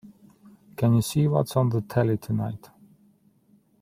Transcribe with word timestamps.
Can 0.77 0.95
you 0.95 1.03
see 1.03 1.27
what's 1.27 1.55
on 1.55 1.69
the 1.69 1.81
telly 1.81 2.17
tonight? 2.17 2.71